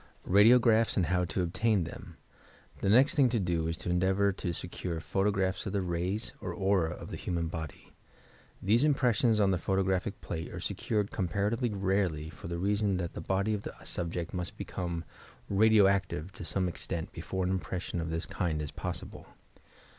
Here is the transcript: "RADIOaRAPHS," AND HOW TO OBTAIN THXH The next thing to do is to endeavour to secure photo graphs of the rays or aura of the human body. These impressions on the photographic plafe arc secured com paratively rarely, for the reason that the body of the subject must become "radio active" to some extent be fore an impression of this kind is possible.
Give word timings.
"RADIOaRAPHS," 0.25 0.97
AND 0.97 1.05
HOW 1.05 1.25
TO 1.25 1.43
OBTAIN 1.43 1.85
THXH 1.85 2.15
The 2.79 2.89
next 2.89 3.13
thing 3.13 3.29
to 3.29 3.39
do 3.39 3.67
is 3.67 3.77
to 3.77 3.91
endeavour 3.91 4.31
to 4.31 4.51
secure 4.51 4.99
photo 4.99 5.29
graphs 5.29 5.67
of 5.67 5.73
the 5.73 5.83
rays 5.83 6.33
or 6.41 6.51
aura 6.55 6.89
of 6.95 7.11
the 7.11 7.17
human 7.17 7.49
body. 7.49 7.93
These 8.63 8.83
impressions 8.83 9.39
on 9.39 9.51
the 9.51 9.59
photographic 9.59 10.19
plafe 10.19 10.51
arc 10.51 10.63
secured 10.63 11.11
com 11.11 11.27
paratively 11.27 11.69
rarely, 11.75 12.31
for 12.31 12.47
the 12.47 12.57
reason 12.57 12.97
that 12.97 13.13
the 13.13 13.21
body 13.21 13.53
of 13.53 13.61
the 13.61 13.75
subject 13.83 14.33
must 14.33 14.57
become 14.57 15.03
"radio 15.51 15.85
active" 15.85 16.31
to 16.31 16.43
some 16.45 16.67
extent 16.67 17.11
be 17.13 17.21
fore 17.21 17.43
an 17.43 17.51
impression 17.51 18.01
of 18.01 18.09
this 18.09 18.25
kind 18.25 18.59
is 18.59 18.71
possible. 18.71 19.27